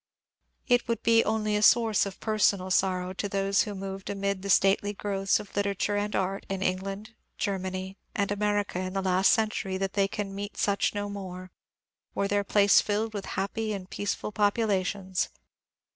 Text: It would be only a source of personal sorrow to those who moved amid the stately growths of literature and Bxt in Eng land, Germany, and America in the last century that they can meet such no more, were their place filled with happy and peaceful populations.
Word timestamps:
It 0.67 0.87
would 0.87 1.03
be 1.03 1.23
only 1.23 1.55
a 1.55 1.61
source 1.61 2.07
of 2.07 2.19
personal 2.19 2.71
sorrow 2.71 3.13
to 3.13 3.29
those 3.29 3.61
who 3.61 3.75
moved 3.75 4.09
amid 4.09 4.41
the 4.41 4.49
stately 4.49 4.93
growths 4.93 5.39
of 5.39 5.55
literature 5.55 5.95
and 5.95 6.11
Bxt 6.15 6.43
in 6.49 6.63
Eng 6.63 6.79
land, 6.79 7.13
Germany, 7.37 7.99
and 8.15 8.31
America 8.31 8.79
in 8.79 8.93
the 8.93 9.03
last 9.03 9.31
century 9.31 9.77
that 9.77 9.93
they 9.93 10.07
can 10.07 10.33
meet 10.33 10.57
such 10.57 10.95
no 10.95 11.07
more, 11.07 11.51
were 12.15 12.27
their 12.27 12.43
place 12.43 12.81
filled 12.81 13.13
with 13.13 13.25
happy 13.37 13.73
and 13.73 13.91
peaceful 13.91 14.31
populations. 14.31 15.29